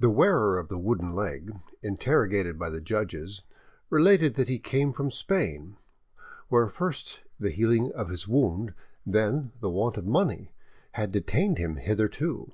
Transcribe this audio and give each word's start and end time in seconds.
The 0.00 0.10
wearer 0.10 0.58
of 0.58 0.66
the 0.66 0.76
wooden 0.80 1.14
leg, 1.14 1.52
interrogated 1.80 2.58
by 2.58 2.70
the 2.70 2.80
judges, 2.80 3.44
related 3.88 4.34
that 4.34 4.48
he 4.48 4.58
came 4.58 4.92
from 4.92 5.12
Spain, 5.12 5.76
where 6.48 6.66
first 6.66 7.20
the 7.38 7.50
healing 7.52 7.92
of 7.92 8.08
his 8.08 8.26
wound, 8.26 8.74
and 9.04 9.14
then 9.14 9.52
the 9.60 9.70
want 9.70 9.96
of 9.96 10.06
money, 10.08 10.50
had 10.94 11.12
detained 11.12 11.58
him 11.58 11.76
hitherto. 11.76 12.50